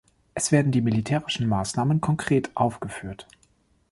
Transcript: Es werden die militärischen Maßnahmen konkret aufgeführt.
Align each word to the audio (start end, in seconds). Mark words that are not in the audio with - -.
Es 0.33 0.51
werden 0.51 0.71
die 0.71 0.81
militärischen 0.81 1.47
Maßnahmen 1.47 2.01
konkret 2.01 2.49
aufgeführt. 2.57 3.27